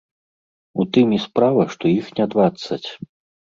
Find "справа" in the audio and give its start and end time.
1.27-1.63